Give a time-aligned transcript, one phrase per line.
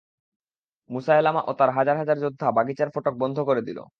[0.89, 3.79] মুসায়লামা ও তার হাজার হাজার যোদ্ধা বাগিচার ফটক বন্ধ করে দিল।